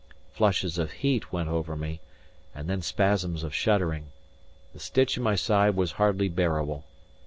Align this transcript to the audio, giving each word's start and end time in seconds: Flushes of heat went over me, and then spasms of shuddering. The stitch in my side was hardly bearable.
Flushes 0.31 0.79
of 0.79 0.93
heat 0.93 1.31
went 1.31 1.47
over 1.47 1.75
me, 1.75 2.01
and 2.55 2.67
then 2.67 2.81
spasms 2.81 3.43
of 3.43 3.53
shuddering. 3.53 4.07
The 4.73 4.79
stitch 4.79 5.15
in 5.15 5.21
my 5.21 5.35
side 5.35 5.75
was 5.75 5.91
hardly 5.91 6.27
bearable. 6.27 6.85